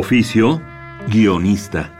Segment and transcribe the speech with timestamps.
[0.00, 0.62] Oficio,
[1.08, 1.90] guionista.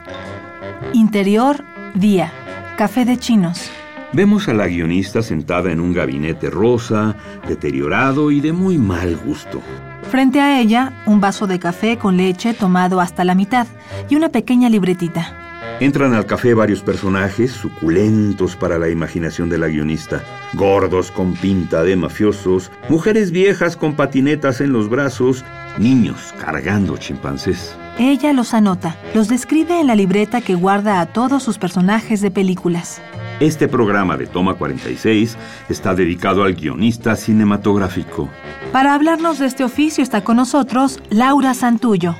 [0.91, 2.33] Interior, día.
[2.75, 3.69] Café de chinos.
[4.11, 7.15] Vemos a la guionista sentada en un gabinete rosa,
[7.47, 9.61] deteriorado y de muy mal gusto.
[10.09, 13.67] Frente a ella, un vaso de café con leche tomado hasta la mitad
[14.09, 15.40] y una pequeña libretita.
[15.81, 20.23] Entran al café varios personajes suculentos para la imaginación de la guionista.
[20.53, 25.43] Gordos con pinta de mafiosos, mujeres viejas con patinetas en los brazos,
[25.79, 27.75] niños cargando chimpancés.
[27.97, 32.29] Ella los anota, los describe en la libreta que guarda a todos sus personajes de
[32.29, 33.01] películas.
[33.39, 35.35] Este programa de Toma 46
[35.67, 38.29] está dedicado al guionista cinematográfico.
[38.71, 42.15] Para hablarnos de este oficio está con nosotros Laura Santullo,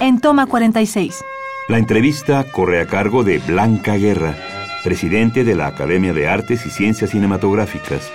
[0.00, 1.24] en Toma 46.
[1.68, 4.36] La entrevista corre a cargo de Blanca Guerra,
[4.84, 8.08] presidente de la Academia de Artes y Ciencias Cinematográficas.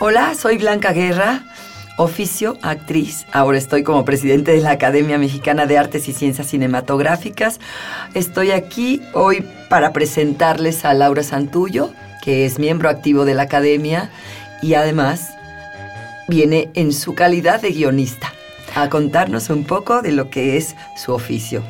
[0.00, 1.44] Hola, soy Blanca Guerra,
[1.96, 3.24] oficio actriz.
[3.32, 7.58] Ahora estoy como presidente de la Academia Mexicana de Artes y Ciencias Cinematográficas.
[8.12, 11.90] Estoy aquí hoy para presentarles a Laura Santullo,
[12.22, 14.10] que es miembro activo de la Academia
[14.60, 15.30] y además
[16.28, 18.30] viene en su calidad de guionista
[18.74, 21.62] a contarnos un poco de lo que es su oficio.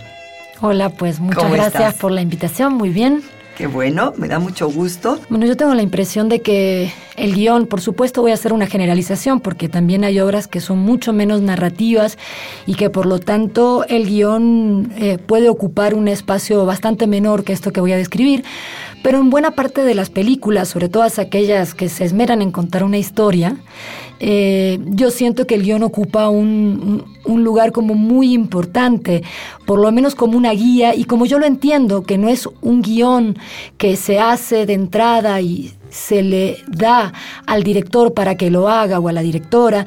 [0.60, 3.22] Hola, pues muchas gracias por la invitación, muy bien.
[3.56, 5.20] Qué bueno, me da mucho gusto.
[5.28, 8.66] Bueno, yo tengo la impresión de que el guion, por supuesto voy a hacer una
[8.66, 12.18] generalización porque también hay obras que son mucho menos narrativas
[12.66, 17.52] y que por lo tanto el guion eh, puede ocupar un espacio bastante menor que
[17.52, 18.44] esto que voy a describir.
[19.04, 22.82] Pero en buena parte de las películas, sobre todas aquellas que se esmeran en contar
[22.84, 23.58] una historia,
[24.18, 29.22] eh, yo siento que el guion ocupa un, un, lugar como muy importante,
[29.66, 32.80] por lo menos como una guía, y como yo lo entiendo, que no es un
[32.80, 33.36] guion
[33.76, 37.12] que se hace de entrada y se le da
[37.44, 39.84] al director para que lo haga o a la directora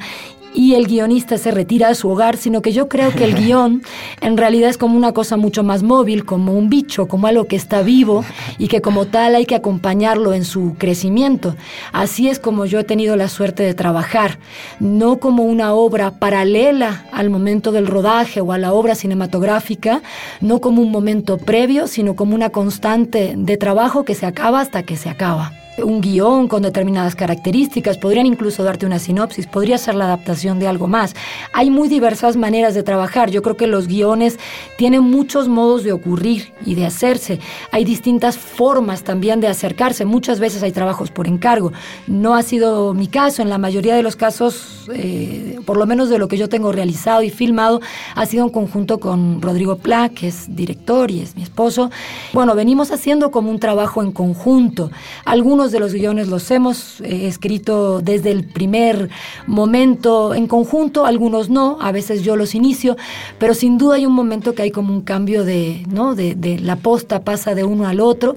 [0.54, 3.82] y el guionista se retira a su hogar, sino que yo creo que el guion
[4.20, 7.56] en realidad es como una cosa mucho más móvil, como un bicho, como algo que
[7.56, 8.24] está vivo
[8.58, 11.56] y que como tal hay que acompañarlo en su crecimiento.
[11.92, 14.38] Así es como yo he tenido la suerte de trabajar,
[14.80, 20.02] no como una obra paralela al momento del rodaje o a la obra cinematográfica,
[20.40, 24.82] no como un momento previo, sino como una constante de trabajo que se acaba hasta
[24.82, 29.94] que se acaba un guion con determinadas características, podrían incluso darte una sinopsis, podría ser
[29.94, 31.14] la adaptación de algo más.
[31.52, 33.30] Hay muy diversas maneras de trabajar.
[33.30, 34.38] Yo creo que los guiones
[34.76, 37.40] tienen muchos modos de ocurrir y de hacerse.
[37.72, 40.04] Hay distintas formas también de acercarse.
[40.04, 41.72] Muchas veces hay trabajos por encargo.
[42.06, 43.42] No ha sido mi caso.
[43.42, 46.72] En la mayoría de los casos, eh, por lo menos de lo que yo tengo
[46.72, 47.80] realizado y filmado,
[48.14, 51.90] ha sido en conjunto con Rodrigo Pla, que es director y es mi esposo.
[52.32, 54.90] Bueno, venimos haciendo como un trabajo en conjunto.
[55.24, 59.10] Algunos de los guiones los hemos eh, escrito desde el primer
[59.46, 62.96] momento en conjunto, algunos no, a veces yo los inicio,
[63.38, 66.14] pero sin duda hay un momento que hay como un cambio de, ¿no?
[66.14, 68.36] De, la posta pasa de uno al otro,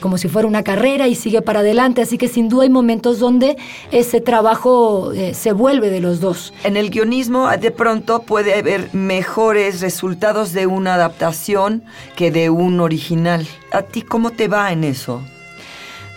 [0.00, 3.18] como si fuera una carrera y sigue para adelante, así que sin duda hay momentos
[3.18, 3.56] donde
[3.90, 6.52] ese trabajo eh, se vuelve de los dos.
[6.64, 11.84] En el guionismo de pronto puede haber mejores resultados de una adaptación
[12.16, 13.46] que de un original.
[13.72, 15.22] ¿A ti cómo te va en eso?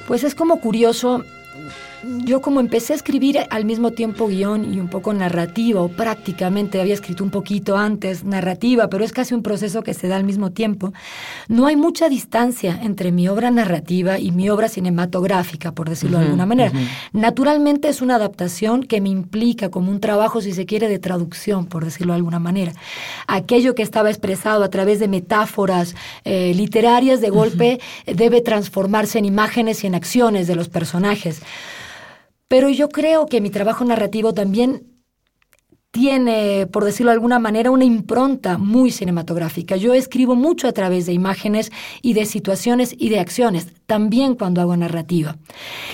[0.08, 1.26] Pues es como curioso
[2.04, 6.80] yo como empecé a escribir al mismo tiempo guion y un poco narrativa, o prácticamente
[6.80, 10.24] había escrito un poquito antes narrativa, pero es casi un proceso que se da al
[10.24, 10.94] mismo tiempo,
[11.48, 16.26] no hay mucha distancia entre mi obra narrativa y mi obra cinematográfica, por decirlo de
[16.26, 16.72] alguna manera.
[17.14, 21.66] Naturalmente es una adaptación que me implica como un trabajo, si se quiere, de traducción,
[21.66, 22.74] por decirlo de alguna manera.
[23.28, 25.96] Aquello que estaba expresado a través de metáforas
[26.26, 31.42] eh, literarias de golpe debe transformarse en imágenes y en acciones de los personajes.
[32.48, 34.97] Pero yo creo que mi trabajo narrativo también
[35.98, 39.78] tiene, por decirlo de alguna manera, una impronta muy cinematográfica.
[39.78, 41.72] Yo escribo mucho a través de imágenes
[42.04, 45.38] y de situaciones y de acciones, también cuando hago narrativa.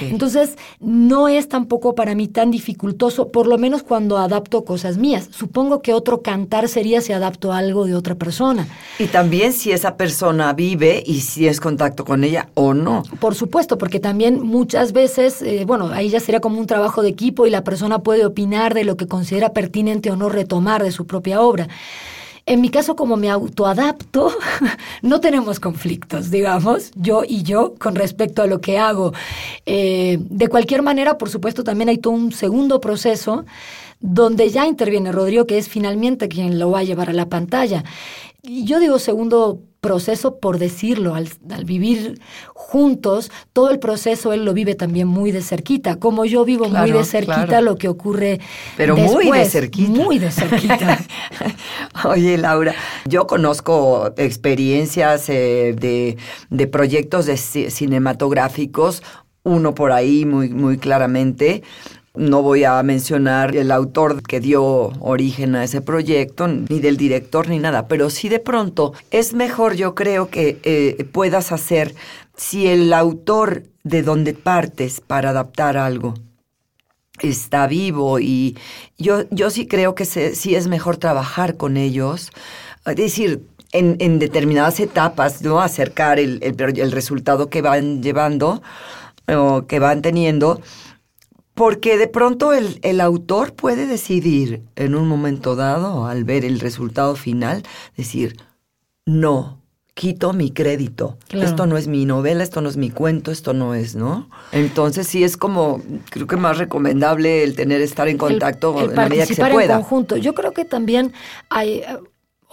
[0.02, 5.30] Entonces, no es tampoco para mí tan dificultoso, por lo menos cuando adapto cosas mías.
[5.32, 8.68] Supongo que otro cantar sería si adapto algo de otra persona.
[9.00, 13.04] Y también si esa persona vive y si es contacto con ella o no.
[13.22, 17.10] Por supuesto, porque también muchas veces, eh, bueno, ahí ya sería como un trabajo de
[17.10, 20.92] equipo y la persona puede opinar de lo que considera pertinente o no retomar de
[20.92, 21.68] su propia obra.
[22.46, 24.30] En mi caso, como me autoadapto,
[25.02, 29.14] no tenemos conflictos, digamos, yo y yo, con respecto a lo que hago.
[29.66, 33.46] Eh, de cualquier manera, por supuesto, también hay todo un segundo proceso
[34.04, 37.86] donde ya interviene Rodrigo, que es finalmente quien lo va a llevar a la pantalla.
[38.42, 41.30] Y yo digo segundo proceso por decirlo, al,
[41.64, 42.20] vivir
[42.54, 46.92] juntos, todo el proceso él lo vive también muy de cerquita, como yo vivo muy
[46.92, 48.42] de cerquita lo que ocurre
[48.76, 49.90] Pero muy de cerquita.
[49.90, 51.00] Muy de cerquita.
[52.04, 56.18] Oye, Laura, yo conozco experiencias eh, de,
[56.50, 59.02] de, proyectos de cinematográficos,
[59.44, 61.64] uno por ahí muy, muy claramente,
[62.16, 64.64] no voy a mencionar el autor que dio
[65.00, 69.76] origen a ese proyecto, ni del director, ni nada, pero sí de pronto es mejor,
[69.76, 71.96] yo creo, que eh, puedas hacer,
[72.36, 76.14] si el autor de donde partes para adaptar algo
[77.20, 78.58] está vivo y
[78.98, 82.32] yo, yo sí creo que sí es mejor trabajar con ellos,
[82.86, 85.60] es decir, en, determinadas etapas, ¿no?
[85.60, 88.62] Acercar el, el resultado que van llevando
[89.28, 90.62] o que van teniendo
[91.54, 96.60] porque de pronto el, el, autor puede decidir en un momento dado, al ver el
[96.60, 97.64] resultado final,
[97.96, 98.38] decir,
[99.06, 99.64] no,
[99.94, 101.18] quito mi crédito.
[101.30, 104.30] Esto no es mi novela, esto no es mi cuento, esto no es, ¿no?
[104.52, 108.96] Entonces sí es como, creo que más recomendable el tener, estar en contacto el, en
[108.96, 109.76] la medida que se pueda.
[109.76, 110.18] En conjunto.
[110.18, 111.14] Yo creo que también
[111.50, 111.84] hay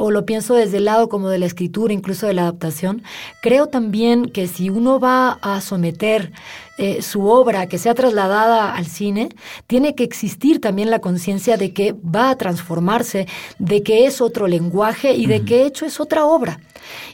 [0.00, 3.02] o lo pienso desde el lado como de la escritura, incluso de la adaptación,
[3.42, 6.32] creo también que si uno va a someter
[6.78, 9.28] eh, su obra que sea trasladada al cine,
[9.66, 14.48] tiene que existir también la conciencia de que va a transformarse, de que es otro
[14.48, 16.60] lenguaje y de que hecho es otra obra.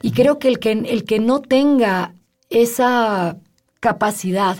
[0.00, 2.14] Y creo que el que, el que no tenga
[2.50, 3.36] esa
[3.80, 4.58] capacidad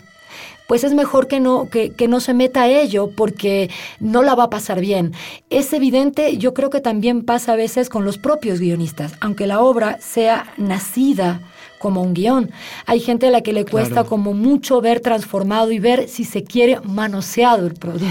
[0.67, 3.71] pues es mejor que no, que, que, no se meta a ello porque
[4.01, 5.13] no la va a pasar bien.
[5.51, 9.61] Es evidente, yo creo que también pasa a veces con los propios guionistas, aunque la
[9.61, 11.41] obra sea nacida
[11.79, 12.51] como un guion.
[12.87, 16.43] Hay gente a la que le cuesta como mucho ver transformado y ver, si se
[16.43, 18.07] quiere, manoseado el producto.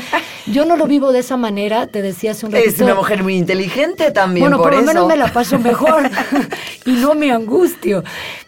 [0.46, 2.70] Yo no lo vivo de esa manera, te decía hace un ratito.
[2.70, 4.44] Es una mujer muy inteligente también.
[4.44, 6.10] Bueno, por, lo menos me la paso mejor
[6.86, 8.02] y no me angustio.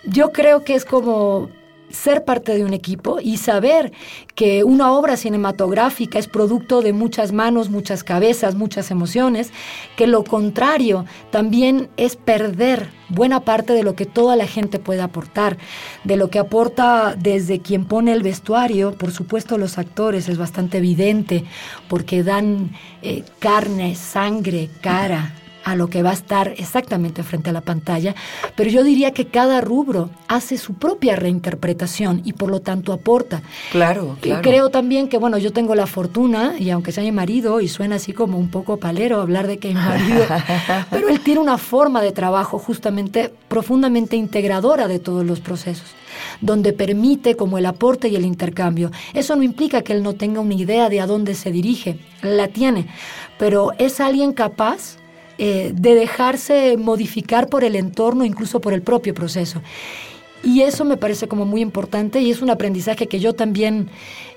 [0.04, 1.50] Yo creo que es como
[1.92, 3.92] ser parte de un equipo y saber
[4.34, 9.52] que una obra cinematográfica es producto de muchas manos, muchas cabezas, muchas emociones,
[9.96, 15.02] que lo contrario también es perder buena parte de lo que toda la gente puede
[15.02, 15.58] aportar,
[16.04, 20.78] de lo que aporta desde quien pone el vestuario, por supuesto los actores, es bastante
[20.78, 21.44] evidente,
[21.88, 22.70] porque dan
[23.02, 28.14] eh, carne, sangre, cara, a lo que va a estar exactamente frente a la pantalla,
[28.56, 33.42] pero yo diría que cada rubro hace su propia reinterpretación y por lo tanto aporta.
[33.70, 34.42] Claro, claro.
[34.42, 37.96] creo también que, bueno, yo tengo la fortuna, y aunque sea mi marido, y suena
[37.96, 40.24] así como un poco palero hablar de que mi marido,
[40.90, 45.94] pero él tiene una forma de trabajo justamente profundamente integradora de todos los procesos
[46.40, 48.90] donde permite como el aporte y el intercambio.
[49.14, 52.48] Eso no implica que él no tenga una idea de a dónde se dirige, la
[52.48, 52.86] tiene,
[53.38, 54.98] pero es alguien capaz
[55.38, 59.62] eh, de dejarse modificar por el entorno, incluso por el propio proceso.
[60.44, 63.88] Y eso me parece como muy importante y es un aprendizaje que yo también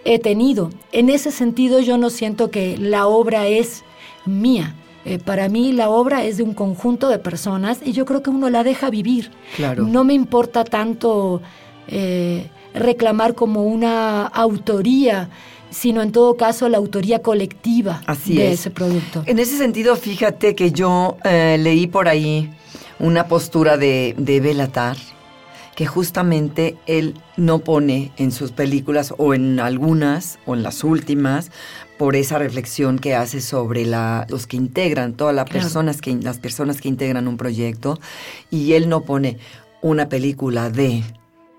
[0.04, 0.70] he tenido.
[0.92, 3.84] En ese sentido yo no siento que la obra es
[4.26, 4.76] mía.
[5.04, 8.30] Eh, para mí la obra es de un conjunto de personas y yo creo que
[8.30, 9.32] uno la deja vivir.
[9.56, 9.86] Claro.
[9.86, 11.42] No me importa tanto
[11.88, 15.30] eh, reclamar como una autoría
[15.70, 19.24] sino en todo caso la autoría colectiva de ese producto.
[19.26, 22.52] En ese sentido, fíjate que yo eh, leí por ahí
[23.00, 24.98] una postura de, de Belatar,
[25.76, 31.52] que justamente él no pone en sus películas o en algunas o en las últimas
[31.98, 36.38] por esa reflexión que hace sobre la, los que integran, todas las personas que las
[36.38, 38.00] personas que integran un proyecto
[38.50, 39.38] y él no pone
[39.82, 41.04] una película de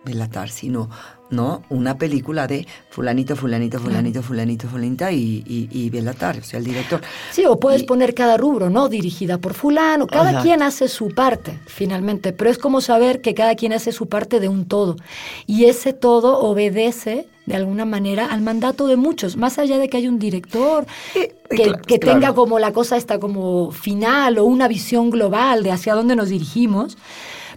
[0.05, 0.89] Belatar, sino
[1.31, 1.63] ¿no?
[1.71, 6.65] Una película de fulanito, fulanito, fulanito, fulanito, fulanita y, y, y Belatar, o sea, el
[6.65, 7.01] director.
[7.33, 8.89] Sí, o puedes poner cada rubro, ¿no?
[8.89, 10.07] Dirigida por fulano.
[10.07, 14.09] Cada quien hace su parte, finalmente, pero es como saber que cada quien hace su
[14.09, 14.97] parte de un todo.
[15.47, 19.97] Y ese todo obedece de alguna manera, al mandato de muchos, más allá de que
[19.99, 22.19] haya un director Eh, que, claro, que claro.
[22.19, 26.29] tenga como la cosa esta como final o una visión global de hacia dónde nos
[26.29, 26.99] dirigimos,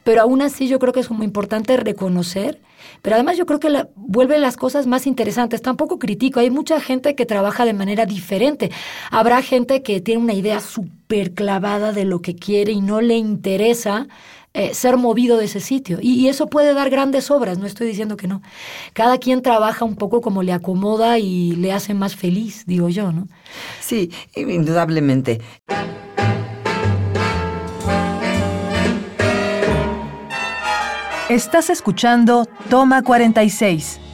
[0.04, 2.60] pero aún así yo creo que es como importante reconocer,
[3.02, 5.62] pero además yo creo que la- vuelve las cosas más interesantes.
[5.62, 8.72] Tampoco critico, hay mucha gente que trabaja de manera diferente.
[9.12, 13.16] Habrá gente que tiene una idea súper clavada de lo que quiere y no le
[13.18, 14.08] interesa
[14.54, 16.00] eh, ser movido de ese sitio.
[16.02, 18.42] Y, y eso puede dar grandes obras, no estoy diciendo que no.
[18.94, 23.12] Cada quien trabaja un poco como le acomoda y le hace más feliz, digo yo,
[23.12, 23.28] ¿no?
[23.80, 25.40] Sí, indudablemente.
[31.30, 34.09] Estás escuchando Toma 46.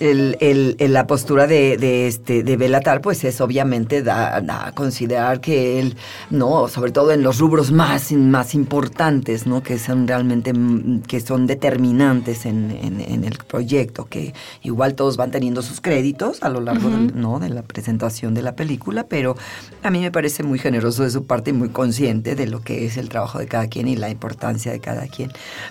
[0.00, 5.40] El, el- la postura de, de este de Belatar, pues es obviamente da, da considerar
[5.40, 5.96] que él,
[6.30, 9.62] no, sobre todo en los rubros más, más importantes, ¿no?
[9.62, 15.16] Que son realmente, mm, que son determinantes en, en- en el proyecto, que igual todos
[15.18, 17.38] van teniendo sus créditos a lo largo del- ¿no?
[17.38, 19.36] de la presentación de la película, pero
[19.82, 22.86] a mí me parece muy generoso de su parte y muy consciente de lo que
[22.86, 25.30] es el trabajo de cada quien y la importancia de cada quien.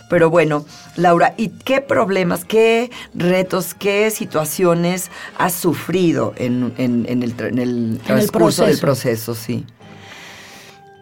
[0.10, 7.24] Pero bueno, Laura, ¿y qué problemas, qué retos, qué situaciones has sufrido en, en- en
[7.24, 9.34] el, en el transcurso del proceso.
[9.34, 9.36] proceso?
[9.36, 9.66] Sí.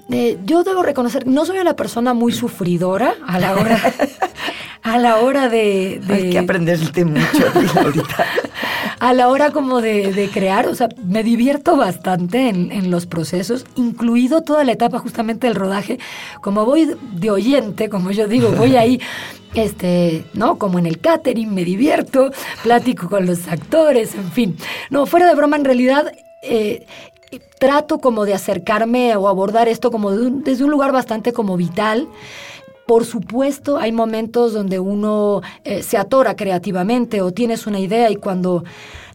[0.09, 3.93] Eh, yo debo reconocer, no soy una persona muy sufridora a la hora,
[4.83, 8.25] a la hora de, de- Hay que aprenderte mucho, a ti, Laurita.
[8.99, 13.05] A la hora como de, de crear, o sea, me divierto bastante en, en los
[13.05, 15.99] procesos, incluido toda la etapa justamente del rodaje.
[16.41, 18.99] Como voy de oyente, como yo digo, voy ahí,
[19.53, 20.57] este, ¿no?
[20.57, 22.31] Como en el catering, me divierto,
[22.63, 24.57] platico con los actores, en fin.
[24.89, 26.11] No, fuera de broma, en realidad...
[26.43, 26.85] eh,
[27.59, 31.57] trato como de acercarme o abordar esto como de un- desde un lugar bastante como
[31.57, 32.07] vital.
[32.87, 38.15] Por supuesto, hay momentos donde uno eh, se atora creativamente o tienes una idea y
[38.15, 38.63] cuando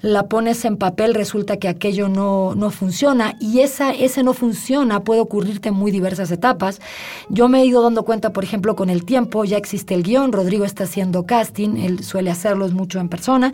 [0.03, 5.01] la pones en papel resulta que aquello no, no funciona y esa, ese no funciona
[5.05, 6.81] puede ocurrirte en muy diversas etapas.
[7.29, 10.33] Yo me he ido dando cuenta, por ejemplo, con el tiempo, ya existe el guion,
[10.33, 13.53] Rodrigo está haciendo casting, él suele hacerlos mucho en persona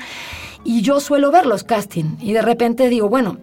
[0.65, 3.39] y yo suelo ver los casting y de repente digo, bueno,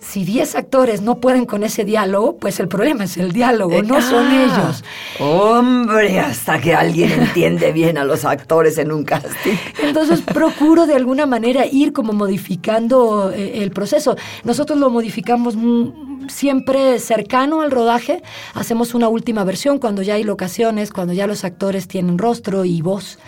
[0.00, 4.00] si 10 actores no pueden con ese diálogo, pues el problema es el diálogo, no
[4.00, 4.84] son Ah, ellos.
[5.18, 9.54] Hombre, hasta que alguien entiende bien a los actores en un casting.
[9.82, 14.16] Entonces procuro de alguna manera ir como modificando eh, el proceso.
[14.44, 15.56] Nosotros lo modificamos
[16.28, 18.22] siempre cercano al rodaje.
[18.54, 22.82] Hacemos una última versión cuando ya hay locaciones, cuando ya los actores tienen rostro y
[22.82, 23.18] voz.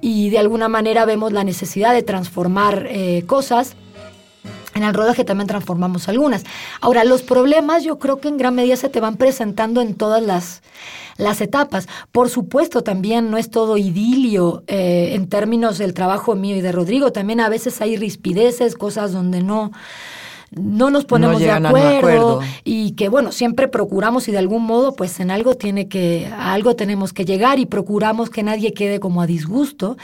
[0.00, 3.76] Y de alguna manera vemos la necesidad de transformar eh, cosas.
[4.74, 6.44] En el rodaje también transformamos algunas.
[6.80, 10.22] Ahora, los problemas yo creo que en gran medida se te van presentando en todas
[10.22, 10.62] las,
[11.16, 11.88] las etapas.
[12.12, 16.72] Por supuesto, también no es todo idilio eh, en términos del trabajo mío y de
[16.72, 17.12] Rodrigo.
[17.12, 19.70] También a veces hay rispideces, cosas donde no,
[20.50, 22.40] no nos ponemos de acuerdo.
[22.64, 26.52] y que bueno, siempre procuramos y de algún modo pues en algo tiene que, a
[26.52, 29.96] algo tenemos que llegar y procuramos que nadie quede como a disgusto,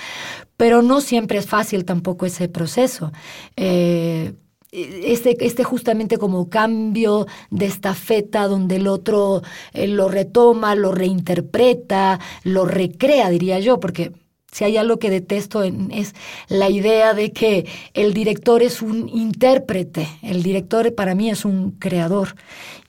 [0.57, 3.13] pero no siempre es fácil tampoco ese proceso.
[3.57, 4.35] Eh,
[4.73, 12.21] este, este justamente como cambio de estafeta donde el otro eh, lo retoma, lo reinterpreta,
[12.45, 14.13] lo recrea, diría yo, porque
[14.53, 16.15] si hay algo que detesto en- es
[16.49, 21.73] la idea de que el director es un intérprete, el director para mí es un
[21.73, 22.35] creador,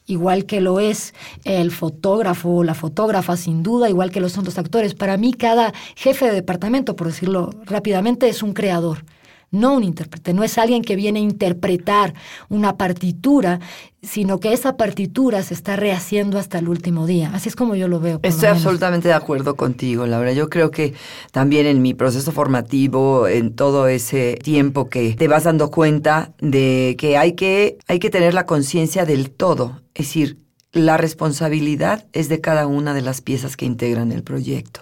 [0.07, 4.45] igual que lo es el fotógrafo o la fotógrafa sin duda, igual que lo son
[4.45, 4.93] los actores.
[4.95, 9.05] Para mí cada jefe de departamento, por decirlo rápidamente, es un creador
[9.51, 12.13] no un intérprete, no es alguien que viene a interpretar
[12.49, 13.59] una partitura,
[14.01, 17.29] sino que esa partitura se está rehaciendo hasta el último día.
[17.33, 18.19] Así es como yo lo veo.
[18.23, 20.31] lo Estoy absolutamente de acuerdo contigo, Laura.
[20.31, 20.93] Yo creo que
[21.31, 26.95] también en mi proceso formativo, en todo ese tiempo que te vas dando cuenta de
[26.97, 29.81] que hay que, hay que tener la conciencia del todo.
[29.93, 30.37] Es decir,
[30.71, 34.81] la responsabilidad es de cada una de las piezas que integran el proyecto.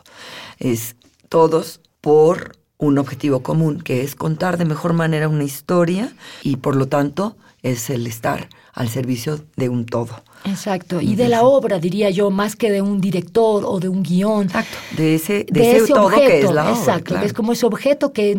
[0.59, 0.95] Es
[1.27, 6.11] todos por un objetivo común, que es contar de mejor manera una historia
[6.43, 10.23] y por lo tanto es el estar al servicio de un todo.
[10.45, 14.03] Exacto, y de la obra, diría yo, más que de un director o de un
[14.03, 14.45] guion.
[14.45, 14.77] Exacto.
[14.95, 16.79] De ese, de de ese, ese todo objeto, que es la obra.
[16.79, 17.25] exacto, claro.
[17.25, 18.37] es como ese objeto que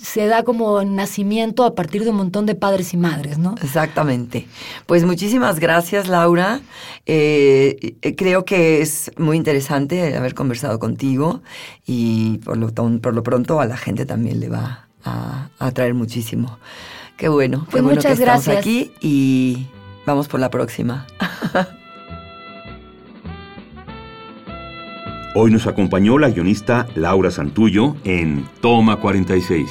[0.00, 3.54] se da como nacimiento a partir de un montón de padres y madres, ¿no?
[3.62, 4.46] Exactamente.
[4.86, 6.60] Pues muchísimas gracias, Laura.
[7.06, 11.42] Eh, creo que es muy interesante haber conversado contigo
[11.86, 16.58] y por lo, por lo pronto a la gente también le va a, atraer muchísimo.
[17.16, 18.58] Qué bueno, qué Pues bueno muchas que estamos gracias.
[18.58, 19.66] aquí y
[20.04, 21.06] vamos por la próxima.
[25.38, 29.70] Hoy nos acompañó la guionista Laura Santullo en Toma 46.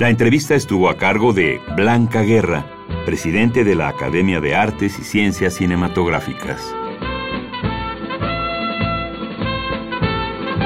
[0.00, 2.66] La entrevista estuvo a cargo de Blanca Guerra,
[3.06, 6.60] presidente de la Academia de Artes y Ciencias Cinematográficas.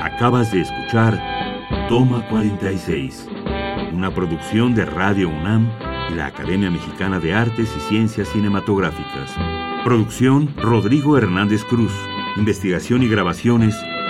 [0.02, 1.22] Acabas de escuchar
[1.90, 3.28] Toma 46,
[3.92, 5.70] una producción de Radio UNAM
[6.10, 9.34] y la Academia Mexicana de Artes y Ciencias Cinematográficas.
[9.84, 11.92] Producción Rodrigo Hernández Cruz.
[12.38, 13.74] Investigación y grabaciones